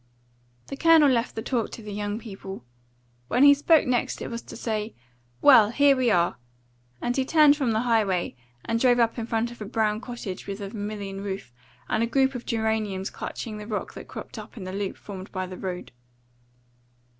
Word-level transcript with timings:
The 0.65 0.75
Colonel 0.75 1.09
left 1.11 1.35
the 1.35 1.43
talk 1.43 1.69
to 1.73 1.83
the 1.83 1.93
young 1.93 2.17
people. 2.17 2.63
When 3.27 3.43
he 3.43 3.53
spoke 3.53 3.85
next 3.85 4.19
it 4.19 4.31
was 4.31 4.41
to 4.41 4.57
say, 4.57 4.95
"Well, 5.43 5.69
here 5.69 5.95
we 5.95 6.09
are!" 6.09 6.37
and 7.03 7.15
he 7.15 7.23
turned 7.23 7.55
from 7.55 7.69
the 7.69 7.81
highway 7.81 8.35
and 8.65 8.79
drove 8.79 8.97
up 8.97 9.19
in 9.19 9.27
front 9.27 9.51
of 9.51 9.61
a 9.61 9.65
brown 9.65 10.01
cottage 10.01 10.47
with 10.47 10.59
a 10.59 10.69
vermilion 10.69 11.21
roof, 11.23 11.53
and 11.87 12.01
a 12.01 12.07
group 12.07 12.33
of 12.33 12.47
geraniums 12.47 13.11
clutching 13.11 13.59
the 13.59 13.67
rock 13.67 13.93
that 13.93 14.07
cropped 14.07 14.39
up 14.39 14.57
in 14.57 14.63
the 14.63 14.73
loop 14.73 14.97
formed 14.97 15.31
by 15.31 15.45
the 15.45 15.55
road. 15.55 15.91